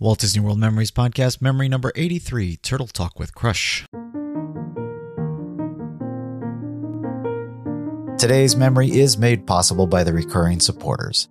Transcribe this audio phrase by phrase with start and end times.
[0.00, 3.86] Walt Disney World Memories Podcast, memory number 83 Turtle Talk with Crush.
[8.18, 11.28] Today's memory is made possible by the recurring supporters.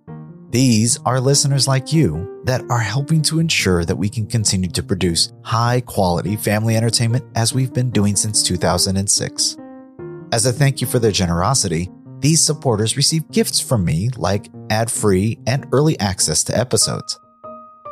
[0.48, 4.82] These are listeners like you that are helping to ensure that we can continue to
[4.82, 9.58] produce high quality family entertainment as we've been doing since 2006.
[10.32, 11.90] As a thank you for their generosity,
[12.20, 17.20] these supporters receive gifts from me like ad free and early access to episodes.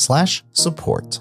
[0.00, 1.18] slash support.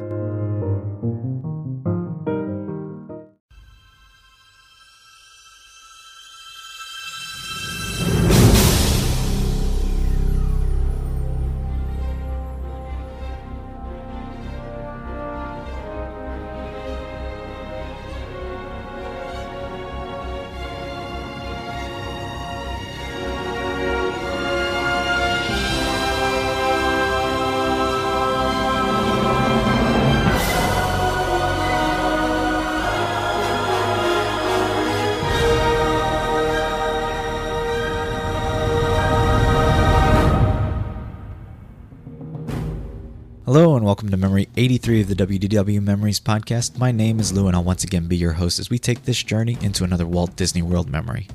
[43.89, 46.77] Welcome to Memory 83 of the WDW Memories podcast.
[46.77, 49.23] My name is Lou and I'll once again be your host as we take this
[49.23, 51.25] journey into another Walt Disney World memory.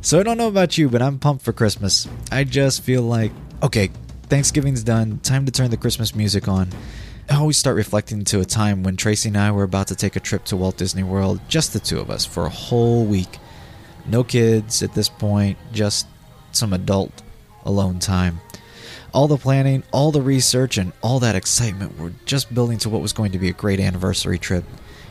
[0.00, 2.06] So I don't know about you, but I'm pumped for Christmas.
[2.30, 3.90] I just feel like, okay,
[4.28, 6.68] Thanksgiving's done, time to turn the Christmas music on.
[7.28, 10.14] I always start reflecting to a time when Tracy and I were about to take
[10.14, 13.40] a trip to Walt Disney World, just the two of us, for a whole week.
[14.06, 16.06] No kids at this point, just
[16.52, 17.24] some adult
[17.64, 18.40] alone time
[19.14, 23.00] all the planning, all the research, and all that excitement were just building to what
[23.00, 24.64] was going to be a great anniversary trip.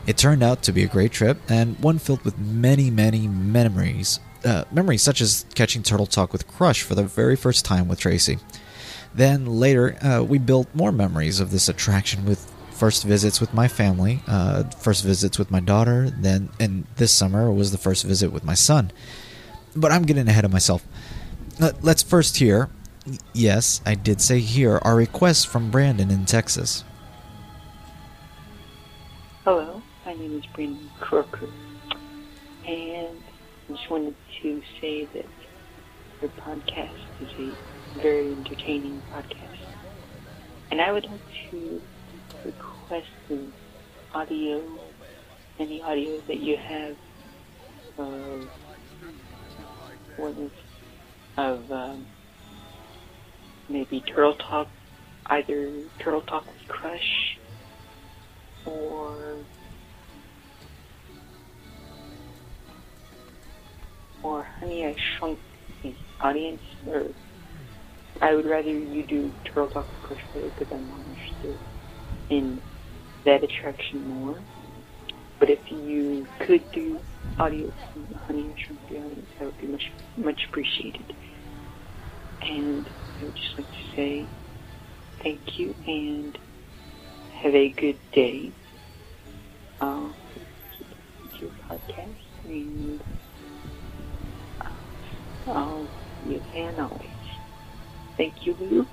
[0.06, 4.20] It turned out to be a great trip, and one filled with many, many memories.
[4.44, 7.98] Uh, memories such as catching Turtle Talk with Crush for the very first time with
[7.98, 8.38] Tracy.
[9.14, 13.68] Then later, uh, we built more memories of this attraction with first visits with my
[13.68, 18.32] family, uh, first visits with my daughter, then, and this summer was the first visit
[18.32, 18.92] with my son.
[19.74, 20.84] But I'm getting ahead of myself.
[21.58, 22.68] Let's first hear
[23.34, 26.84] Yes, I did say here our requests from Brandon in Texas.
[29.44, 31.50] Hello, my name is Brandon Crooker,
[32.66, 33.22] and
[33.68, 35.26] I just wanted to say that
[36.22, 39.58] your podcast is a very entertaining podcast.
[40.70, 41.82] And I would like to
[42.42, 43.52] request an
[44.14, 44.62] audio,
[45.58, 46.96] any audio that you have
[47.98, 48.48] of
[50.16, 50.50] one
[51.36, 52.06] of um,
[53.68, 54.68] maybe Turtle Talk,
[55.26, 57.38] either Turtle Talk with Crush
[58.66, 59.38] or
[64.22, 65.38] or Honey I Shrunk
[65.82, 67.02] the Audience, or
[68.22, 71.60] I would rather you do Turtle Talk with Crush because I'm more interested
[72.30, 72.60] in
[73.24, 74.36] that attraction more.
[75.38, 77.00] But if you could do
[77.38, 79.82] audio from Honey I Shrunk the Audience, that would be much
[80.16, 81.12] much appreciated.
[82.42, 82.88] And
[83.20, 84.28] I would just like to say
[85.22, 86.38] thank you and
[87.42, 88.52] have a good day.
[89.80, 90.08] Uh,
[91.40, 93.00] your podcast and
[95.46, 95.84] uh,
[96.24, 97.10] see you again always.
[98.16, 98.86] Thank you, Lou,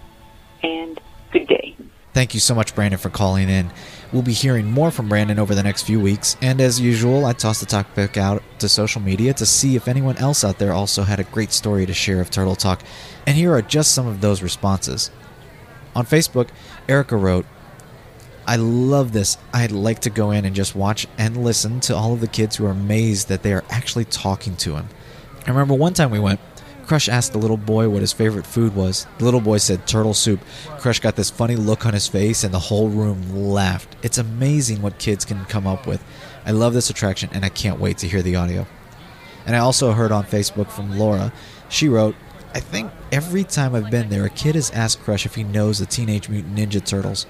[0.63, 0.99] and
[1.31, 1.77] good day.
[2.13, 3.71] Thank you so much, Brandon, for calling in.
[4.11, 7.31] We'll be hearing more from Brandon over the next few weeks, and as usual, I
[7.31, 11.03] tossed the topic out to social media to see if anyone else out there also
[11.03, 12.83] had a great story to share of Turtle Talk,
[13.25, 15.11] and here are just some of those responses.
[15.95, 16.49] On Facebook,
[16.89, 17.45] Erica wrote,
[18.45, 19.37] I love this.
[19.53, 22.57] I'd like to go in and just watch and listen to all of the kids
[22.57, 24.89] who are amazed that they are actually talking to him.
[25.47, 26.41] I remember one time we went,
[26.91, 29.07] Crush asked the little boy what his favorite food was.
[29.17, 30.41] The little boy said turtle soup.
[30.77, 33.95] Crush got this funny look on his face, and the whole room laughed.
[34.03, 36.03] It's amazing what kids can come up with.
[36.45, 38.67] I love this attraction, and I can't wait to hear the audio.
[39.45, 41.31] And I also heard on Facebook from Laura.
[41.69, 42.13] She wrote,
[42.53, 45.79] I think every time I've been there, a kid has asked Crush if he knows
[45.79, 47.25] the Teenage Mutant Ninja Turtles.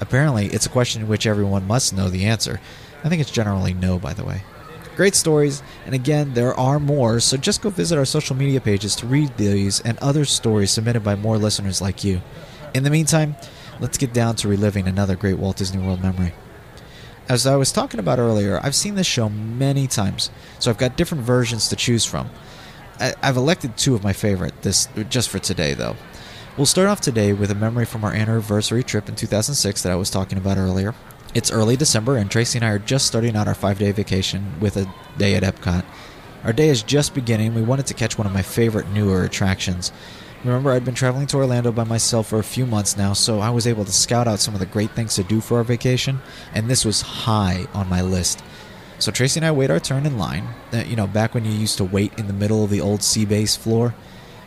[0.00, 2.60] Apparently, it's a question in which everyone must know the answer.
[3.02, 4.44] I think it's generally no, by the way.
[4.94, 8.94] Great stories, and again, there are more, so just go visit our social media pages
[8.96, 12.20] to read these and other stories submitted by more listeners like you.
[12.74, 13.34] In the meantime,
[13.80, 16.34] let's get down to reliving another great Walt Disney World memory.
[17.26, 20.96] As I was talking about earlier, I've seen this show many times, so I've got
[20.96, 22.28] different versions to choose from.
[23.00, 25.96] I, have elected two of my favorite, this just for today though.
[26.58, 29.96] We'll start off today with a memory from our anniversary trip in 2006 that I
[29.96, 30.94] was talking about earlier.
[31.34, 34.60] It's early December, and Tracy and I are just starting out our five day vacation
[34.60, 34.86] with a
[35.16, 35.82] day at Epcot.
[36.44, 37.54] Our day is just beginning.
[37.54, 39.92] We wanted to catch one of my favorite newer attractions.
[40.44, 43.48] Remember, I'd been traveling to Orlando by myself for a few months now, so I
[43.48, 46.20] was able to scout out some of the great things to do for our vacation,
[46.52, 48.42] and this was high on my list.
[48.98, 50.48] So Tracy and I wait our turn in line.
[50.70, 53.02] Uh, you know, back when you used to wait in the middle of the old
[53.02, 53.94] sea base floor.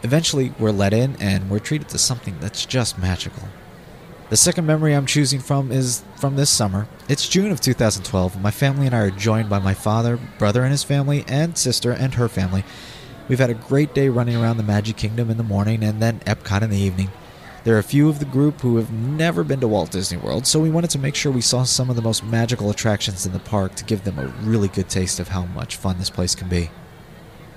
[0.03, 3.47] Eventually, we're let in and we're treated to something that's just magical.
[4.29, 6.87] The second memory I'm choosing from is from this summer.
[7.07, 8.41] It's June of 2012.
[8.41, 11.91] My family and I are joined by my father, brother and his family, and sister
[11.91, 12.63] and her family
[13.27, 16.19] We've had a great day running around the Magic Kingdom in the morning and then
[16.21, 17.09] Epcot in the evening.
[17.63, 20.45] There are a few of the group who have never been to Walt Disney World,
[20.45, 23.33] so we wanted to make sure we saw some of the most magical attractions in
[23.33, 26.35] the park to give them a really good taste of how much fun this place
[26.35, 26.69] can be.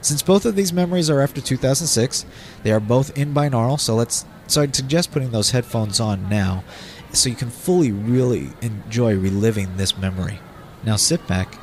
[0.00, 2.24] Since both of these memories are after 2006,
[2.62, 6.64] they are both in binaural, so let's so I'd suggest putting those headphones on now
[7.12, 10.40] so you can fully really enjoy reliving this memory.
[10.84, 11.58] Now sit back,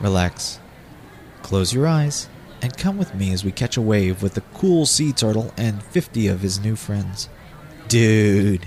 [0.00, 0.58] relax,
[1.42, 2.28] close your eyes,
[2.62, 5.82] and come with me as we catch a wave with the cool sea turtle and
[5.82, 7.28] 50 of his new friends.
[7.88, 8.66] Dude.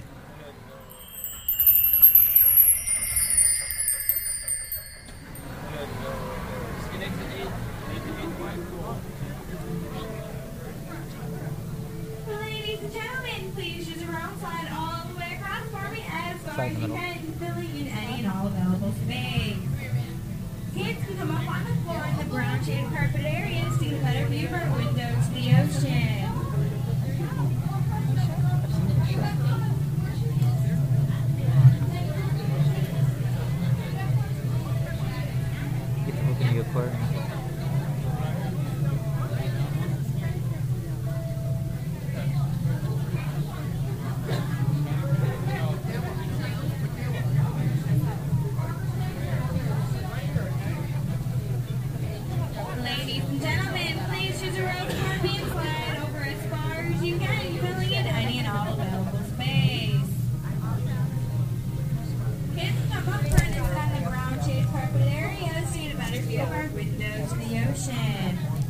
[66.60, 68.69] Our window to the ocean.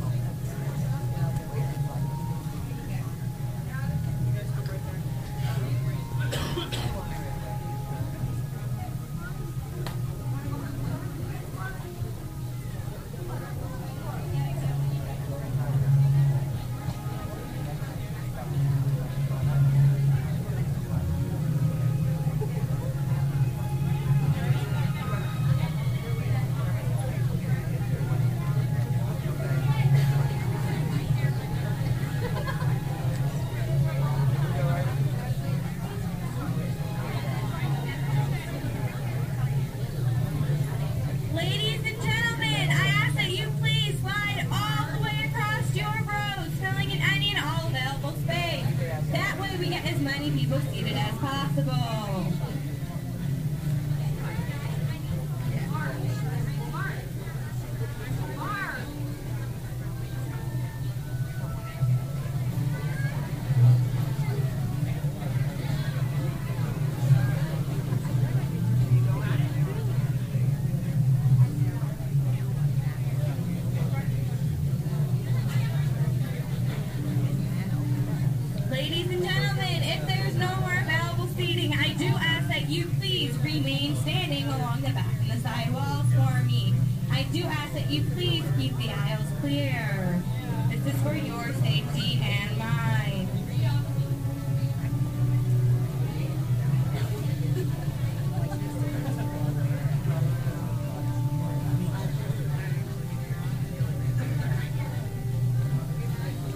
[88.80, 90.22] The aisles clear.
[90.70, 93.28] This is for your safety and mine.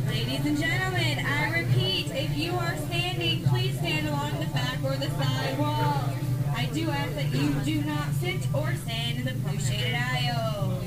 [0.06, 4.96] Ladies and gentlemen, I repeat, if you are standing, please stand along the back or
[4.96, 6.08] the side wall.
[6.56, 10.84] I do ask that you do not sit or stand in the blue shaded aisles.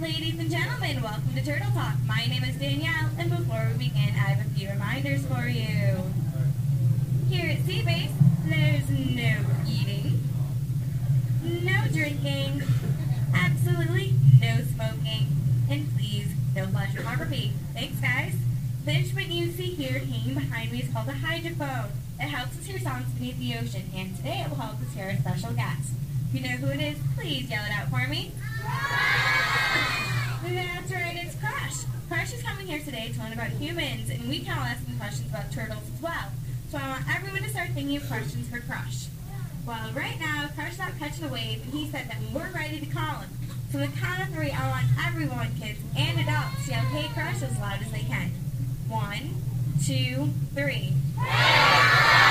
[0.00, 1.96] Ladies and gentlemen, welcome to Turtle Talk.
[2.06, 6.00] My name is Danielle, and before we begin, I have a few reminders for you.
[7.28, 8.10] Here at Seabase,
[8.46, 9.36] there's no
[9.68, 10.22] eating,
[11.42, 12.62] no drinking,
[13.34, 15.26] absolutely no smoking,
[15.70, 17.52] And please, no flash photography.
[17.74, 18.36] Thanks, guys.
[18.86, 21.90] The instrument you see here hanging behind me is called a hydrophone.
[22.18, 25.08] It helps us hear songs beneath the ocean, and today it will help us hear
[25.08, 25.90] a special guest.
[26.32, 28.32] If you know who it is, please yell it out for me.
[30.44, 31.84] That's right, it's Crush.
[32.06, 34.98] Crush is coming here today to learn about humans, and we can all ask him
[34.98, 36.28] questions about turtles as well.
[36.70, 39.06] So I want everyone to start thinking of questions for Crush.
[39.66, 42.86] Well, right now, Crush's out catching a wave, and he said that we're ready to
[42.86, 43.30] call him.
[43.72, 47.08] So on the count of three, I want everyone, kids and adults, to yell Hey
[47.14, 48.30] Crush as loud as they can.
[48.86, 49.40] One,
[49.82, 50.92] two, three.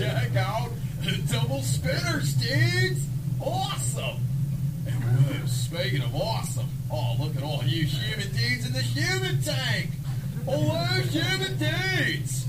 [0.00, 0.49] Check out the
[1.80, 3.06] spinners, dudes.
[3.40, 4.18] Awesome.
[4.86, 9.90] And speaking of awesome, oh, look at all you human dudes in the human tank.
[10.44, 12.39] Hello, human dudes.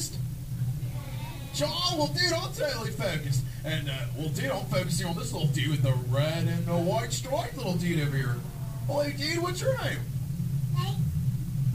[0.00, 0.16] Focused?
[1.54, 3.44] John, well, dude, I'm totally focused.
[3.64, 6.76] And, uh, well, dude, I'm focusing on this little dude with the red and the
[6.76, 8.36] white striped little dude over here.
[8.88, 9.98] Oh, hey, dude, what's your name?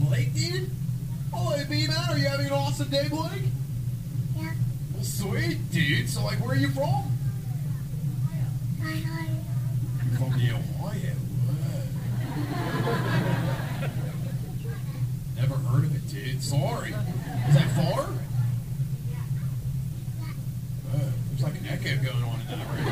[0.00, 0.70] Blake, dude?
[1.32, 3.42] Oh, hey, B-Man, are you having an awesome day, Blake?
[4.36, 4.52] Yeah.
[4.94, 6.08] Well, sweet, dude.
[6.08, 7.12] So, like, where are you from?
[8.82, 11.12] You're from the Ohio.
[15.36, 16.42] Never heard of it, dude.
[16.42, 16.94] Sorry.
[17.48, 18.00] Is that far?
[20.92, 22.86] Uh, there's like an echo going on in that room.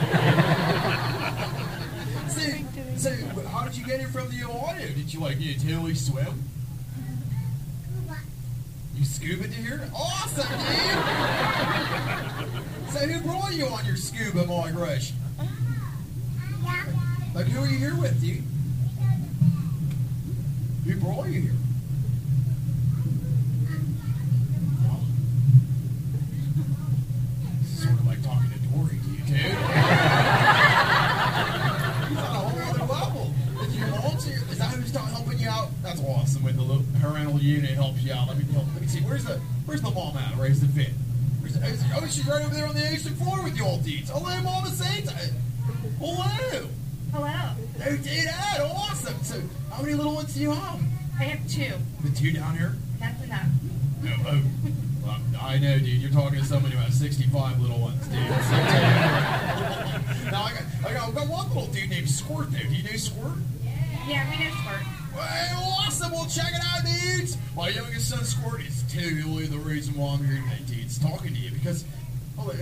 [2.29, 2.65] See,
[2.97, 3.11] so
[3.49, 4.87] how did you get here from the Ohio?
[4.89, 6.45] Did you like you totally swim?
[8.97, 9.89] You scuba to here?
[9.95, 10.59] Awesome, dude!
[12.93, 15.17] so who brought you on your scuba migration?
[17.35, 18.45] Like who are you here with, dude?
[20.87, 21.57] Who brought you here?
[27.65, 29.37] Sort of like talking to Dory to you, dude.
[32.09, 33.35] He's on a whole other level.
[33.63, 34.43] Is your mom here?
[34.51, 35.69] Is that who's ta- helping you out?
[35.83, 36.43] That's awesome.
[36.45, 38.29] When the little parental unit helps you out.
[38.29, 38.67] Let me help.
[38.73, 39.01] Let me see.
[39.01, 40.37] Where's the Where's the mom at?
[40.39, 40.93] Raise the fit.
[41.41, 43.79] Where's the, is- oh, she's right over there on the ocean floor with you all
[43.79, 44.11] dudes.
[44.11, 45.11] Hello, Mama Saint.
[46.01, 46.69] Hello.
[47.13, 47.51] Hello.
[47.87, 49.23] Oh, Dad, awesome.
[49.23, 50.81] So, how many little ones do you have?
[51.19, 51.73] I have two.
[52.03, 52.75] The two down here?
[52.99, 53.47] That's enough.
[54.03, 54.43] No, oh.
[55.05, 55.89] Well, I know, dude.
[55.89, 58.19] You're talking to someone who has 65 little ones, dude.
[58.21, 58.35] now,
[60.45, 62.59] I got, I got, I've got one little dude named Squirt, though.
[62.59, 63.39] Do you know Squirt?
[64.09, 64.94] Yeah, we know Squirt.
[65.15, 66.13] Hey, awesome.
[66.13, 67.37] Well, check it out, dudes.
[67.57, 71.39] My youngest son, Squirt, is totally the reason why I'm here today, dudes, talking to
[71.39, 71.51] you.
[71.53, 71.85] Because,
[72.37, 72.55] hello.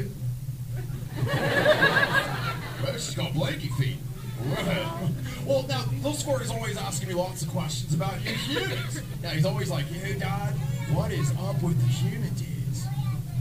[2.84, 3.98] well, she's got blanky feet.
[5.44, 9.00] Well, now, little Squirt is always asking me lots of questions about you humans.
[9.24, 10.52] Now, he's always like, yo, Dad,
[10.92, 12.86] what is up with the human dudes?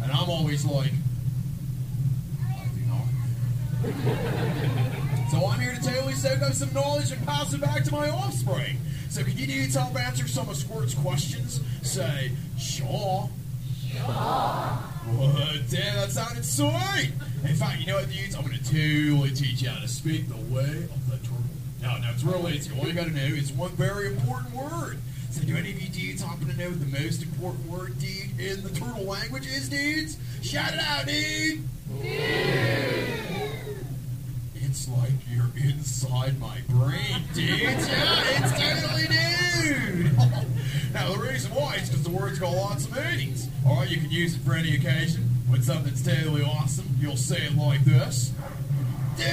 [0.01, 0.91] And I'm always like,
[2.49, 3.05] I do not.
[5.31, 8.09] So I'm here to totally soak up some knowledge and pass it back to my
[8.09, 8.77] offspring.
[9.11, 11.59] So can you dudes help answer some of Squirt's questions?
[11.81, 13.29] Say, sure.
[14.07, 17.11] Well, uh, damn, that sounded sweet.
[17.43, 18.35] In fact, you know what, dudes?
[18.35, 21.43] I'm going to totally teach you how to speak the way of the turtle.
[21.81, 22.71] Now, now it's real easy.
[22.79, 24.97] All you got to know is one very important word.
[25.31, 28.39] So, do any of you dudes happen to know what the most important word, dude,
[28.39, 30.15] in the turtle language is, dudes?
[30.41, 31.67] Shout it out, dude!
[34.71, 37.59] It's like you're inside my brain, dude.
[37.59, 40.17] Yeah, it's totally dude.
[40.93, 43.49] now, the reason why is because the word's got lots of meanings.
[43.69, 45.23] Or you can use it for any occasion.
[45.49, 48.31] When something's totally awesome, you'll say it like this.
[49.17, 49.27] Dude!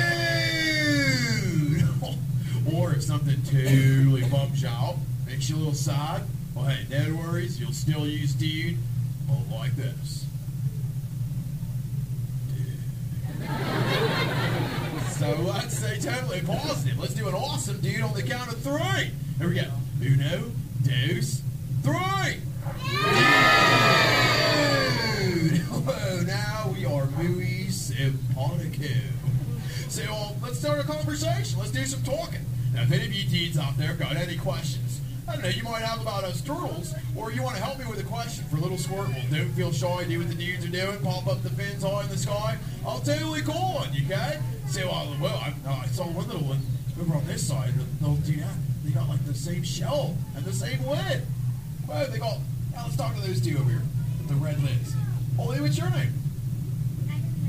[2.74, 7.60] or if something totally bums out, makes you a little sad, well, hey, no worries,
[7.60, 8.76] you'll still use dude,
[9.28, 10.26] well, like this.
[15.18, 16.96] So let's say totally positive.
[16.96, 19.10] Let's do an awesome dude on the count of three.
[19.38, 19.64] Here we go.
[20.00, 20.52] Uno,
[20.84, 21.42] dos,
[21.82, 22.40] three.
[25.18, 25.62] Dude!
[26.26, 28.94] Now we are muy simpatico.
[29.88, 31.58] So uh, let's start a conversation.
[31.58, 32.44] Let's do some talking.
[32.72, 34.87] Now, if any of you dudes out there got any questions,
[35.28, 37.84] I don't know, you might have about us turtles, or you want to help me
[37.84, 39.30] with a question for little Squirtle.
[39.30, 42.08] Don't feel shy, do what the dudes are doing, pop up the fins high in
[42.08, 42.56] the sky.
[42.86, 44.40] I'll totally call on you, okay?
[44.68, 46.60] So, uh, well, I, uh, I saw one little one
[46.98, 48.54] over on this side, they'll do that.
[48.84, 51.22] They got like the same shell and the same lid.
[51.86, 52.38] Well, they got,
[52.72, 53.82] now let's talk to those two over here
[54.18, 54.94] with the red lids.
[55.38, 56.14] Ollie, what's your name?
[57.06, 57.42] I don't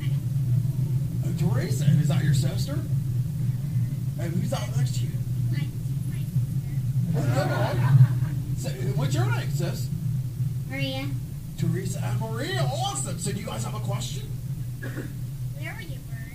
[0.00, 1.50] know.
[1.50, 2.78] Oh, Teresa, and is that your sister?
[4.20, 5.10] And who's out next to you?
[7.16, 9.88] So, what's your name, sis?
[10.68, 11.06] Maria,
[11.58, 12.60] Teresa and Maria.
[12.60, 13.18] Awesome.
[13.18, 14.24] So, do you guys have a question?
[14.80, 16.34] where were you born?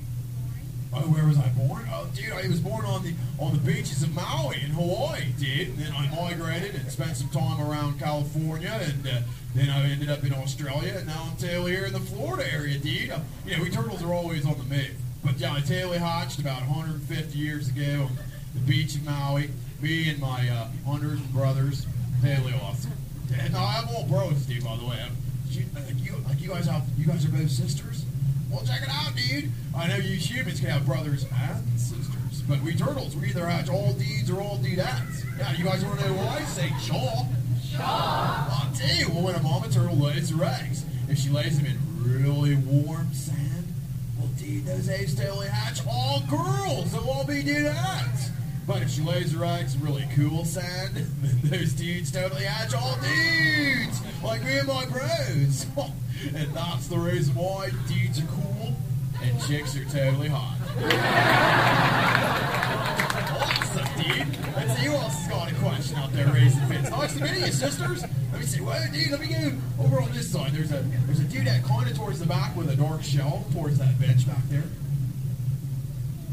[0.93, 1.87] Oh, where was I born?
[1.93, 5.69] Oh, dude, I was born on the on the beaches of Maui in Hawaii, dude.
[5.69, 9.21] And then I migrated and spent some time around California, and uh,
[9.53, 12.79] then I ended up in Australia, and now I'm tail here in the Florida area,
[12.79, 13.11] dude.
[13.11, 14.95] Uh, you know, we turtles are always on the move.
[15.23, 18.17] But yeah, I tail hatched about 150 years ago on
[18.55, 19.51] the beach of Maui.
[19.81, 21.87] Me and my uh, hunters and brothers,
[22.21, 22.91] totally awesome.
[23.39, 25.15] And I'm all bros, Steve, By the way, I'm,
[25.49, 28.05] you, like you, like you guys have, you guys are both sisters.
[28.51, 29.49] Well, check it out, dude.
[29.75, 33.69] I know you humans can have brothers and sisters, but we turtles, we either hatch
[33.69, 35.25] all deeds or all dudettes.
[35.39, 36.41] Yeah, you guys want to know why?
[36.41, 37.25] Say shaw.
[37.63, 38.47] Shaw.
[38.51, 41.65] I'll tell you, well, when a mama turtle lays her eggs, if she lays them
[41.65, 43.73] in really warm sand,
[44.19, 46.91] well, dude, those eggs totally hatch all girls.
[46.91, 48.30] They'll all be dudettes.
[48.71, 53.99] But if she lays her eggs really cool sand, then those dudes totally all dudes,
[54.23, 55.65] like me and my bros.
[56.33, 58.73] and that's the reason why dudes are cool
[59.21, 60.55] and chicks are totally hot.
[63.41, 64.37] awesome, dude.
[64.55, 66.89] Let's see who else has got a question out there raising fins.
[66.91, 68.03] Nice to meet you, sisters.
[68.31, 68.61] Let me see.
[68.61, 69.51] Well, dude, let me go
[69.83, 70.53] over on this side.
[70.53, 73.43] There's a there's a dude that kind of towards the back with a dark shell
[73.51, 74.63] towards that bench back there.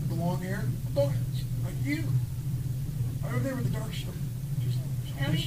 [0.06, 0.62] The long hair.
[0.94, 1.10] Like
[1.84, 2.04] you.
[3.28, 4.12] Over there with the dark shell.
[5.18, 5.42] How many,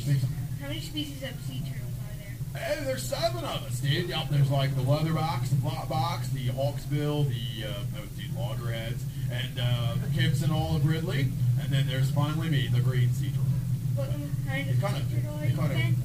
[0.61, 2.61] how many species of sea turtles are there?
[2.61, 4.09] Hey, there's seven of us, dude.
[4.09, 9.59] Yep, there's like the leatherbacks, the flatbacks, the hawksbill, the uh, no, dude, loggerheads, and
[9.59, 11.27] uh, Gibson olive ridley,
[11.61, 13.45] and then there's finally me, the green sea turtle.
[13.95, 14.09] What
[14.47, 15.95] kind of kind sea of, turtle are you kind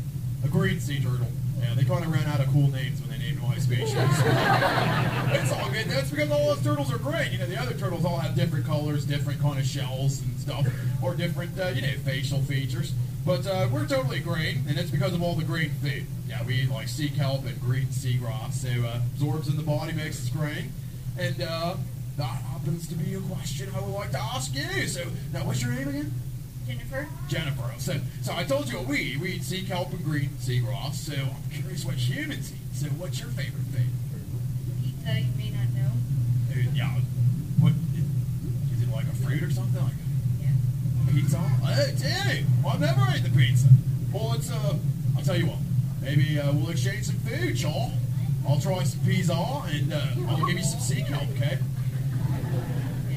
[0.42, 1.26] of, a green sea turtle.
[1.60, 3.94] Yeah, they kind of ran out of cool names when they named my species.
[3.96, 5.86] it's all good.
[5.86, 7.32] That's because all those turtles are great.
[7.32, 10.66] You know, the other turtles all have different colors, different kind of shells and stuff,
[11.02, 12.92] or different, uh, you know, facial features.
[13.24, 16.06] But uh, we're totally green, and it's because of all the green food.
[16.28, 19.92] Yeah, we eat like sea kelp and green seagrass, so uh, absorbs in the body,
[19.92, 20.72] makes us green.
[21.18, 21.74] And uh,
[22.18, 24.86] that happens to be a question I would like to ask you.
[24.86, 26.12] So, now what's your name again?
[26.66, 27.09] Jennifer?
[27.29, 27.72] Jennifer.
[27.79, 29.20] So, so I told you we eat.
[29.20, 31.00] We eat sea kelp and green sea grass.
[31.00, 32.74] So I'm curious what humans eat.
[32.76, 33.90] So what's your favorite thing?
[34.83, 35.90] Pizza, you may not know.
[36.50, 36.90] Uh, yeah.
[37.61, 37.72] What
[38.72, 39.92] is it like a fruit or something like
[40.40, 41.12] Yeah.
[41.12, 41.38] pizza?
[41.38, 41.92] Hey,
[42.42, 43.68] dude, I've never ate the pizza.
[44.12, 44.74] Well, it's uh,
[45.16, 45.59] I'll tell you what.
[46.02, 47.92] Maybe uh, we'll exchange some food, y'all.
[48.48, 51.59] I'll try some pizza and uh, I'll give you some sea kelp, okay?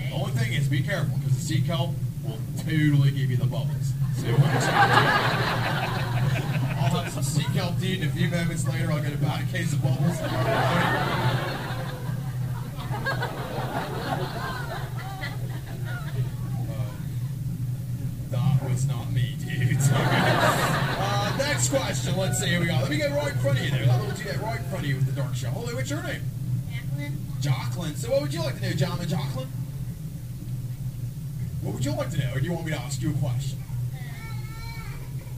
[0.09, 1.91] The only thing is, be careful because the sea kelp
[2.29, 3.93] will totally give you the bubbles.
[4.17, 4.27] So.
[6.81, 9.73] I'll have some sea kelp and a few moments later, I'll get about a case
[9.73, 10.17] of bubbles.
[18.29, 19.77] That was not me, dude.
[19.91, 22.15] uh, next question.
[22.17, 22.81] Let's see who we got.
[22.81, 23.85] Let me get right in front of you there.
[23.85, 25.51] That little dude right in front of you with the dark shell.
[25.51, 26.21] Holy, what's your name?
[26.71, 27.17] Jacqueline?
[27.41, 27.95] Jocelyn.
[27.95, 29.47] So what would you like to know, John and Jocelyn?
[31.61, 32.33] What would you like to know?
[32.33, 33.61] Or do you want me to ask you a question?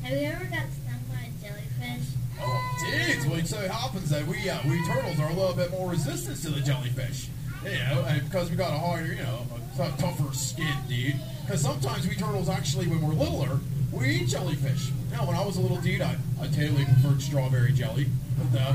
[0.03, 2.07] Have you ever got stung by a jellyfish?
[2.41, 3.25] Oh, dudes.
[3.25, 6.41] Well, it so happens that we uh, we turtles are a little bit more resistant
[6.43, 7.29] to the jellyfish.
[7.63, 9.45] You know, and because we got a harder, you know,
[9.79, 11.15] a tougher skin, dude.
[11.45, 13.59] Because sometimes we turtles actually, when we're littler,
[13.91, 14.89] we eat jellyfish.
[15.11, 18.07] Now, when I was a little dude, I, I totally preferred strawberry jelly.
[18.37, 18.73] But uh,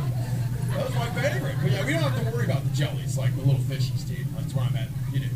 [0.70, 1.56] that was my favorite.
[1.62, 4.26] But yeah, we don't have to worry about the jellies like the little fishies, dude.
[4.36, 4.88] That's where I'm at.
[5.12, 5.26] You know,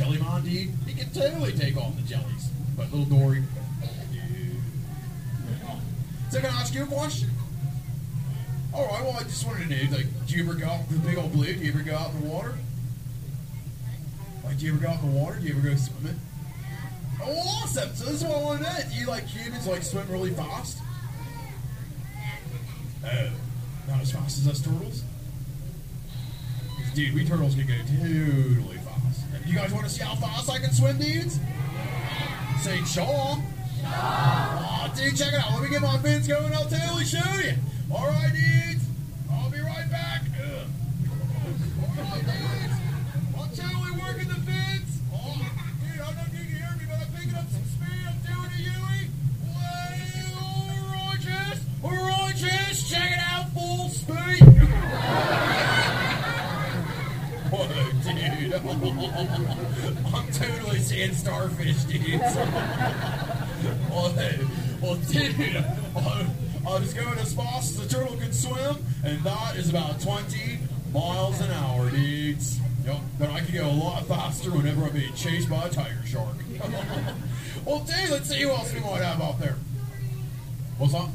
[0.00, 0.70] like with the jelly mon, dude.
[0.86, 2.50] He can totally take on the jellies.
[2.76, 3.42] But little Dory.
[6.30, 7.30] So can I ask you a question?
[8.74, 9.02] All right.
[9.02, 11.32] Well, I just wanted to know, like, do you ever go out the big old
[11.32, 11.52] blue?
[11.54, 12.54] Do you ever go out in the water?
[14.44, 15.38] Like, do you ever go out in the water?
[15.38, 16.20] Do you ever go swimming?
[17.22, 17.94] Oh, awesome!
[17.94, 18.78] So this is what I want to know.
[18.92, 20.78] Do you like humans like swim really fast?
[23.04, 23.30] Oh,
[23.88, 25.02] not as fast as us turtles.
[26.94, 28.75] Dude, we turtles can go totally.
[29.46, 31.38] You guys want to see how fast I can swim, dudes?
[32.62, 33.36] Say Shaw.
[33.84, 35.52] Oh, dude, check it out.
[35.52, 36.52] Let me get my fins going.
[36.52, 37.54] I'll totally show you.
[37.94, 38.85] All right, dudes.
[61.16, 62.20] Starfish, dude.
[63.90, 64.38] well, hey,
[64.80, 65.64] well, dude,
[65.96, 66.26] I,
[66.66, 70.58] I was going as fast as a turtle could swim, and that is about 20
[70.92, 72.58] miles an hour, dudes.
[72.84, 76.04] Yep, but I can go a lot faster whenever I'm being chased by a tiger
[76.06, 76.36] shark.
[77.64, 79.56] well, dude, let's see who else we might have out there.
[80.78, 81.08] What's up?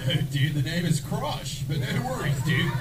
[0.00, 2.72] Uh, dude, the name is Crush, but no worries, dude.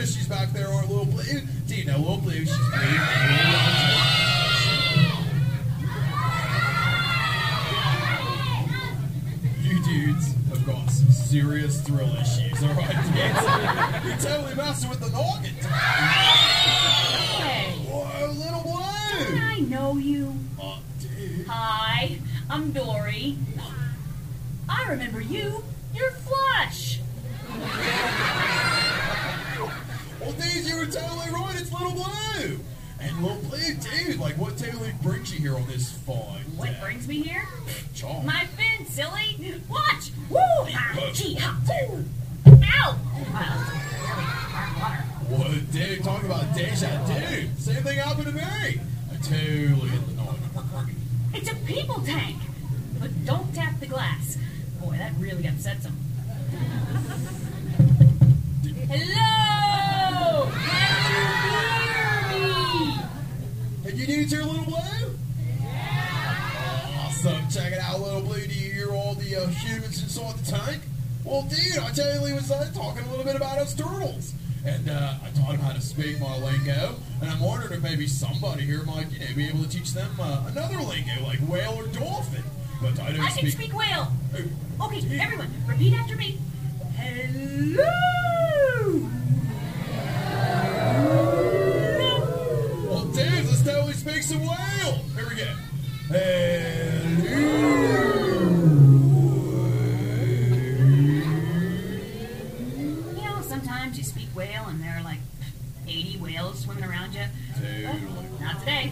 [0.00, 1.84] Fishies back there aren't little eh, blue.
[1.84, 2.88] Now little eh, blue, she's blue.
[9.60, 14.24] You dudes have got some serious thrill issues, alright, dudes?
[14.24, 15.54] You're totally messing with the noggin.
[17.42, 19.38] Hey, Whoa, little blue!
[19.38, 20.32] I know you.
[20.98, 21.46] Dude.
[21.46, 23.36] Hi, I'm Dory.
[24.66, 25.62] I remember you.
[25.94, 27.00] You're Flush.
[30.20, 31.54] Well, dude, you were totally right.
[31.56, 32.60] It's Little Blue.
[33.00, 36.19] And Little Blue, dude, like, what totally brings you here on this fine
[36.56, 37.46] What brings me here?
[38.24, 39.54] My fin, silly.
[39.68, 40.10] Watch.
[40.28, 40.38] Woo!
[40.38, 41.10] Ha!
[41.12, 41.34] Gee!
[41.34, 41.56] Ha!
[41.68, 42.04] Woo!
[42.46, 42.96] Ow!
[43.32, 43.66] Wow.
[45.28, 47.58] What, dude, talk about deja dude.
[47.58, 48.42] Same thing happened to me.
[48.42, 48.80] I
[49.22, 50.20] totally hit the.
[51.32, 52.36] It's a people tank.
[52.98, 54.36] But don't tap the glass.
[54.80, 55.96] Boy, that really upsets them.
[58.88, 60.50] Hello!
[60.66, 61.24] Can you
[61.94, 62.34] hear
[63.94, 64.00] me?
[64.00, 65.18] You dudes hear Little Blue?
[67.20, 67.48] Awesome.
[67.50, 68.46] Check it out, Little Blue.
[68.46, 70.80] Do you hear all the uh, humans inside the tank?
[71.22, 74.32] Well, dude, I totally was uh, talking a little bit about us turtles.
[74.64, 76.94] And uh, I taught them how to speak my lingo.
[77.20, 80.10] And I'm wondering if maybe somebody here might you know, be able to teach them
[80.18, 82.42] uh, another lingo, like whale or dolphin.
[82.80, 84.10] But I don't I can speak whale.
[84.80, 86.38] Okay, everyone, repeat after me.
[86.96, 87.84] Hello!
[92.88, 95.02] Well, dude, let's totally speak some whale.
[95.14, 95.52] Here we go.
[96.10, 96.16] You
[103.22, 105.20] know, sometimes you speak whale and there are like
[105.86, 107.22] 80 whales swimming around you.
[107.54, 108.26] Totally.
[108.40, 108.90] Not today.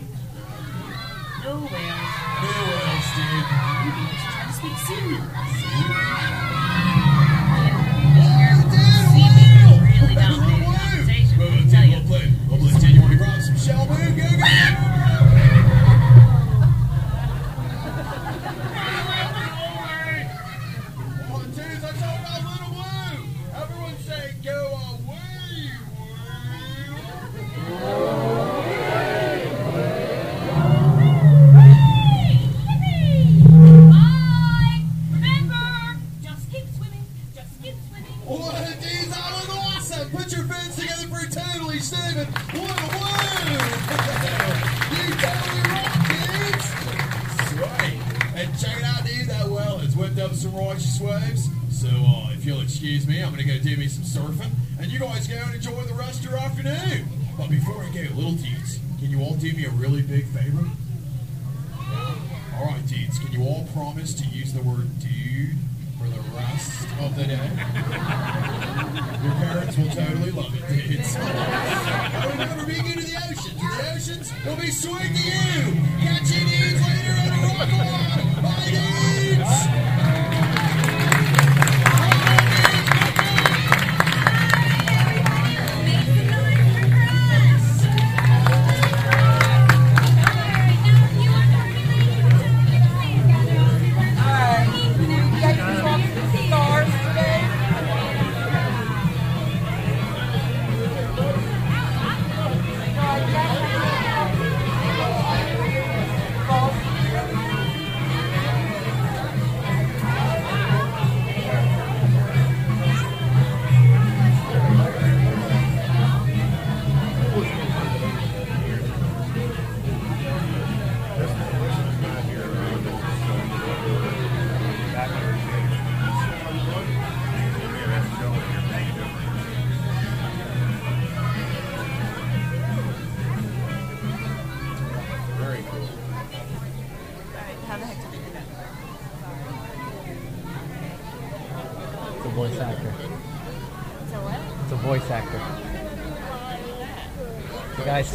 [1.42, 2.14] No whales.
[2.40, 3.46] No whales, dude.
[3.82, 6.57] Maybe we should try to speak seaweed.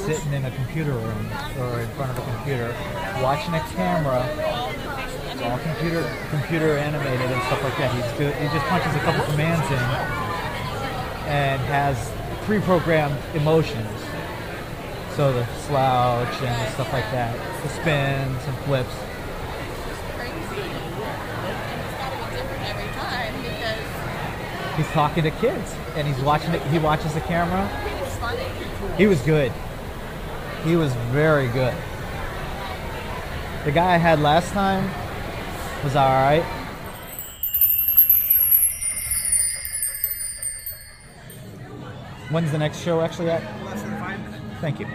[0.06, 1.28] Sitting in a computer room
[1.60, 2.76] or in front of a computer,
[3.22, 4.24] watching a camera
[5.44, 7.92] all computer computer animated and stuff like that.
[7.94, 8.34] He's good.
[8.36, 9.84] He just punches a couple commands in
[11.30, 11.98] and has
[12.46, 13.90] pre-programmed emotions.
[15.16, 18.90] So the slouch and stuff like that, the spins and flips.
[20.16, 20.62] crazy.
[20.62, 26.20] And it's got to be different every time because He's talking to kids and he's
[26.24, 26.62] watching it.
[26.68, 27.68] He watches the camera.
[27.68, 28.98] he was funny.
[28.98, 29.52] He was good.
[30.64, 31.76] He was very good.
[33.66, 34.90] The guy I had last time
[35.84, 36.44] was all right.
[42.30, 43.42] When's the next show actually at?
[43.66, 44.60] Less than five minutes.
[44.62, 44.88] Thank you.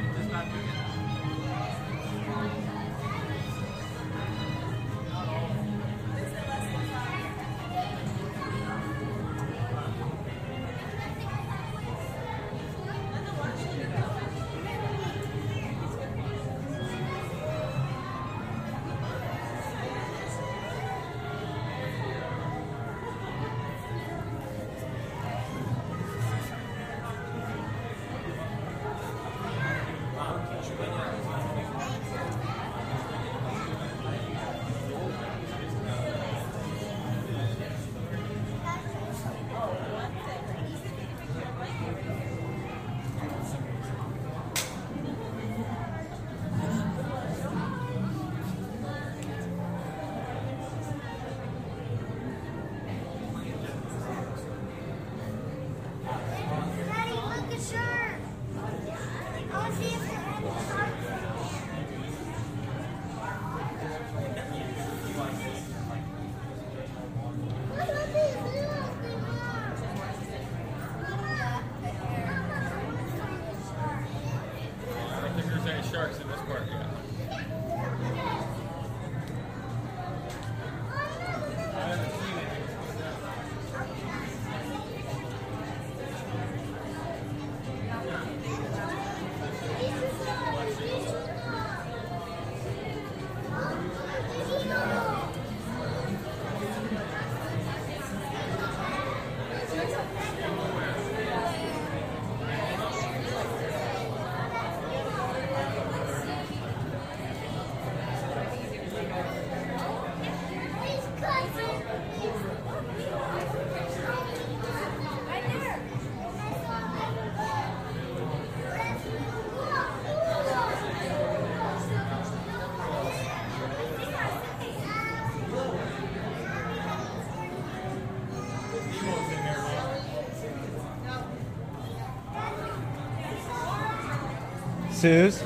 [134.98, 135.44] Suze.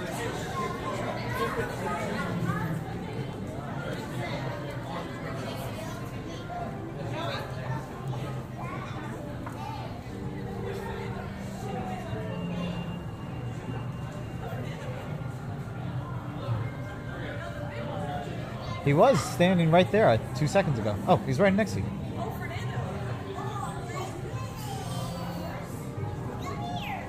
[18.86, 20.96] He was standing right there uh, two seconds ago.
[21.06, 21.84] Oh, he's right next to you.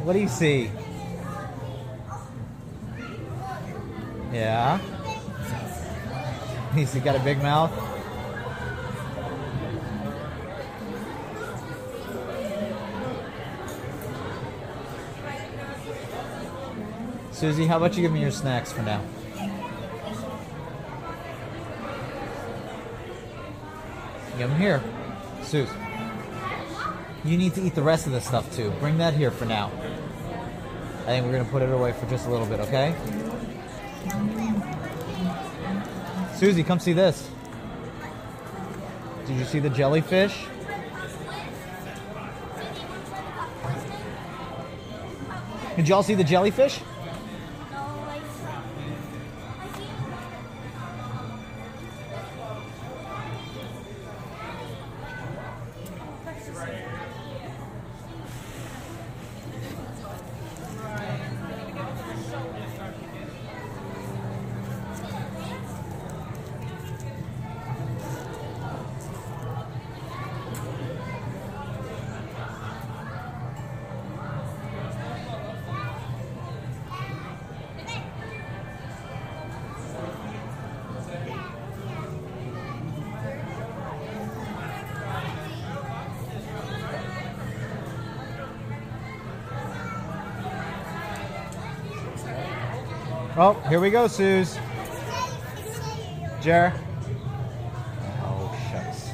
[0.03, 0.69] What do you see?
[4.43, 4.77] Yeah.
[6.75, 7.71] He's got a big mouth.
[17.31, 19.01] Susie, how about you give me your snacks for now?
[24.37, 24.83] Give them here.
[25.43, 25.69] Suze.
[27.23, 28.71] You need to eat the rest of this stuff too.
[28.81, 29.71] Bring that here for now.
[31.03, 32.93] I think we're going to put it away for just a little bit, okay?
[36.35, 37.29] Susie, come see this.
[39.25, 40.45] Did you see the jellyfish?
[45.75, 46.79] Did y'all see the jellyfish?
[93.73, 94.59] Here we go, Suze.
[96.43, 96.71] Jer.
[98.21, 99.09] Oh, shucks.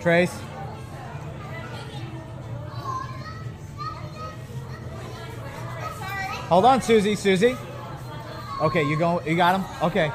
[0.00, 0.32] Trace.
[6.48, 7.16] Hold on, Susie.
[7.16, 7.54] Susie.
[8.62, 9.20] Okay, you go.
[9.26, 9.66] You got him.
[9.82, 10.10] Okay.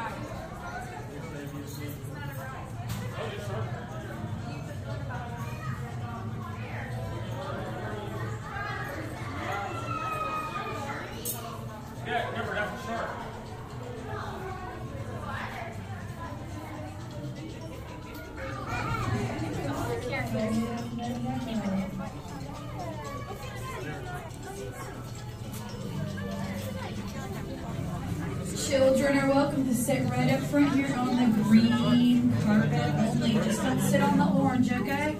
[29.80, 33.32] sit right up front here on the green carpet only.
[33.34, 35.16] Just don't sit on the orange, okay?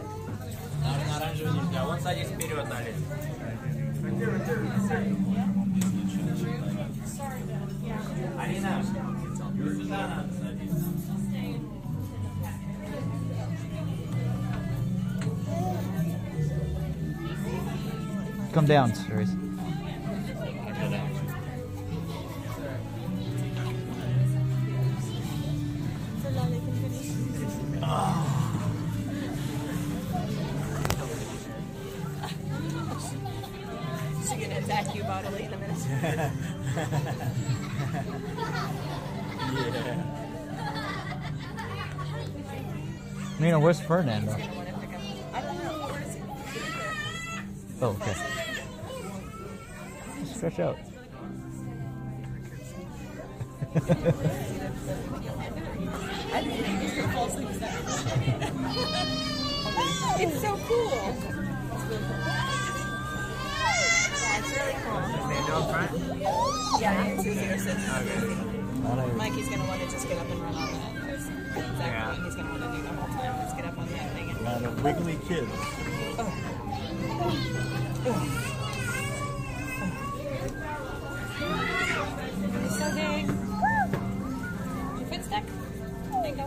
[1.73, 2.97] Yeah, one side is вперед, Alex.
[8.39, 8.83] Алина,
[9.75, 10.87] сюда надо садиться.
[18.53, 19.35] Come down, Trace.
[43.72, 44.34] Where's Fernando?
[44.34, 45.88] I don't know.
[45.88, 46.22] Where's he?
[47.82, 48.16] Oh, okay.
[50.26, 50.78] Stretch out.
[56.34, 57.48] I think he's gonna fall asleep.
[60.20, 60.92] it's so cool.
[64.20, 65.02] Yeah, it's really cool.
[65.24, 65.92] Stand up front.
[66.82, 67.90] Yeah, and Susie are sitting.
[67.90, 69.16] Okay.
[69.16, 70.92] Mikey's gonna want to just get up and run on that.
[71.58, 72.26] Exactly.
[72.26, 73.21] He's gonna want to do the whole time.
[73.94, 75.48] A wiggly kid.
[82.64, 83.26] It's so big.
[84.98, 85.46] Your foot stuck?
[86.12, 86.46] There you go.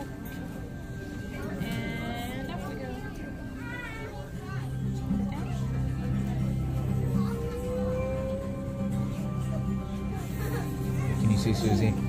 [1.61, 2.89] And up we go.
[11.21, 12.04] Can you see Susie?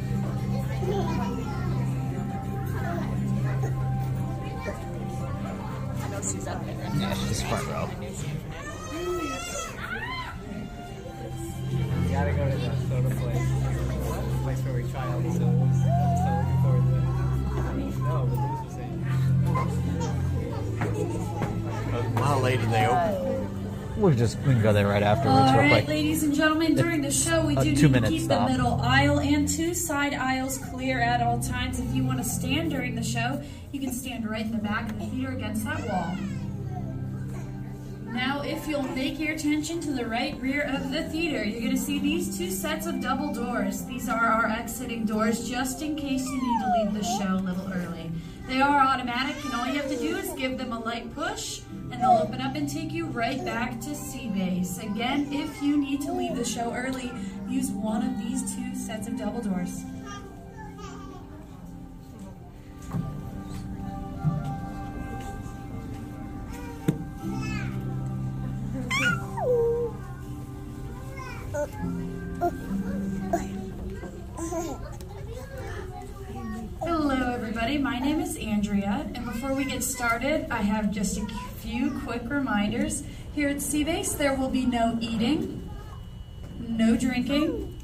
[24.07, 25.88] We'll just we can go there right afterwards, All right, quick.
[25.88, 28.47] ladies and gentlemen, during the show, we do need to keep stop.
[28.47, 31.81] the middle aisle and two side aisles clear at all times.
[31.81, 33.42] If you want to stand during the show,
[33.73, 36.16] you can stand right in the back of the theater against that wall.
[38.14, 41.75] Now, if you'll make your attention to the right rear of the theater, you're going
[41.75, 43.87] to see these two sets of double doors.
[43.87, 47.42] These are our exiting doors, just in case you need to leave the show a
[47.42, 48.12] little early.
[48.46, 51.62] They are automatic, and all you have to do is give them a light push,
[51.90, 54.78] and they'll open up and take you right back to Sea Base.
[54.78, 57.11] Again, if you need to leave the show early,
[57.48, 59.82] use one of these two sets of double doors.
[79.77, 81.27] Get started, I have just a
[81.59, 83.03] few quick reminders.
[83.35, 85.69] Here at Seabase, there will be no eating,
[86.59, 87.77] no drinking,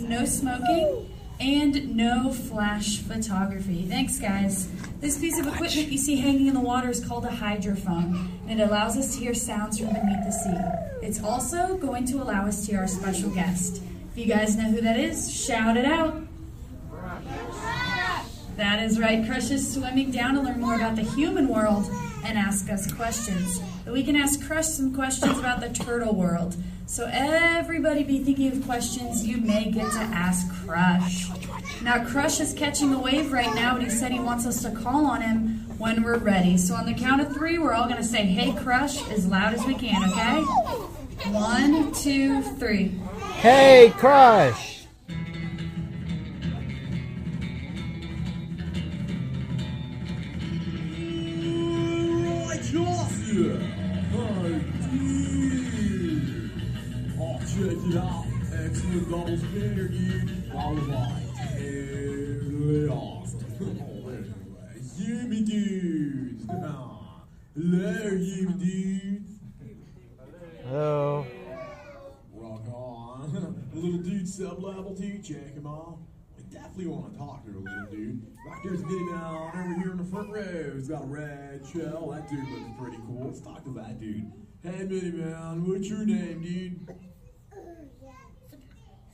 [0.00, 1.08] no smoking,
[1.40, 3.86] and no flash photography.
[3.88, 4.68] Thanks, guys.
[5.00, 8.60] This piece of equipment you see hanging in the water is called a hydrophone, and
[8.60, 11.06] it allows us to hear sounds from beneath the sea.
[11.06, 13.82] It's also going to allow us to hear our special guest.
[14.12, 16.14] If you guys know who that is, shout it out.
[18.56, 19.24] That is right.
[19.26, 21.90] Crush is swimming down to learn more about the human world
[22.24, 23.60] and ask us questions.
[23.84, 26.56] But we can ask Crush some questions about the turtle world.
[26.86, 31.28] So everybody be thinking of questions you may get to ask Crush.
[31.82, 34.70] Now Crush is catching a wave right now, and he said he wants us to
[34.70, 36.58] call on him when we're ready.
[36.58, 39.64] So on the count of three, we're all gonna say, "Hey Crush," as loud as
[39.64, 40.04] we can.
[40.10, 40.42] Okay?
[41.30, 43.00] One, two, three.
[43.36, 44.71] Hey, Crush!
[57.62, 58.32] Check it.
[58.52, 60.52] Excellent double spinner, dude.
[60.52, 63.46] Followed by Taylor Austin.
[63.60, 66.40] Oh, anyway, Jimmy dude.
[67.54, 69.32] Hello, you dudes.
[70.64, 71.26] Hello.
[72.34, 73.64] Rock on.
[73.74, 75.98] little dude sub level two, check him out.
[76.38, 78.22] I definitely want to talk to a little dude.
[78.46, 80.72] Right there's a Mouse over here in the front row.
[80.74, 82.10] He's got a red shell.
[82.10, 83.26] That dude looks pretty cool.
[83.26, 84.30] Let's talk to that dude.
[84.62, 87.11] Hey, Mouse, what's your name, dude?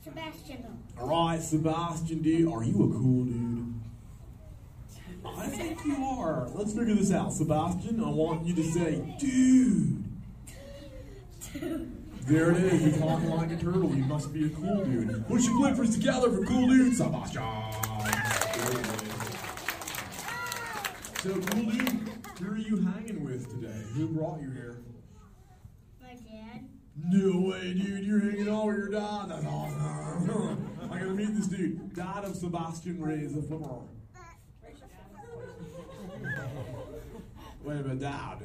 [0.03, 0.65] Sebastian.
[0.99, 2.51] Alright, Sebastian, dude.
[2.51, 3.73] Are you a cool dude?
[5.25, 6.47] I think you are.
[6.53, 7.33] Let's figure this out.
[7.33, 10.03] Sebastian, I want you to say, dude.
[12.21, 12.81] There it is.
[12.81, 13.93] You're talking like a turtle.
[13.93, 15.27] You must be a cool dude.
[15.27, 17.43] Put your flippers together for cool dude, Sebastian.
[21.21, 23.83] So, cool dude, who are you hanging with today?
[23.93, 24.68] Who brought you here?
[27.05, 28.05] No way, dude.
[28.05, 29.25] You're hanging out with your dad.
[29.29, 30.69] That's awesome.
[30.91, 31.93] I gotta meet this dude.
[31.95, 33.79] Dad of Sebastian Reyes, the flipper.
[37.63, 38.37] Wait a minute, dad.